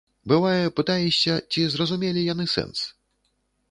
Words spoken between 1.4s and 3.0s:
ці зразумелі яны сэнс.